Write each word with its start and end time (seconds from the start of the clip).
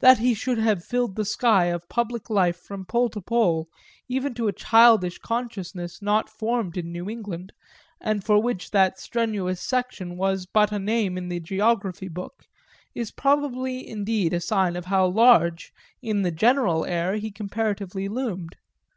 That 0.00 0.18
he 0.18 0.34
should 0.34 0.58
have 0.58 0.82
filled 0.82 1.14
the 1.14 1.24
sky 1.24 1.66
of 1.66 1.88
public 1.88 2.28
life 2.28 2.56
from 2.56 2.84
pole 2.84 3.08
to 3.10 3.20
pole, 3.20 3.68
even 4.08 4.34
to 4.34 4.48
a 4.48 4.52
childish 4.52 5.18
consciousness 5.18 6.02
not 6.02 6.28
formed 6.28 6.76
in 6.76 6.90
New 6.90 7.08
England 7.08 7.52
and 8.00 8.24
for 8.24 8.42
which 8.42 8.72
that 8.72 8.98
strenuous 8.98 9.60
section 9.60 10.16
was 10.16 10.44
but 10.44 10.72
a 10.72 10.80
name 10.80 11.16
in 11.16 11.28
the 11.28 11.38
geography 11.38 12.08
book, 12.08 12.46
is 12.96 13.12
probably 13.12 13.86
indeed 13.88 14.32
a 14.34 14.40
sign 14.40 14.74
of 14.74 14.86
how 14.86 15.06
large, 15.06 15.72
in 16.02 16.22
the 16.22 16.32
general 16.32 16.84
air, 16.84 17.14
he 17.14 17.30
comparatively 17.30 18.08
loomed. 18.08 18.56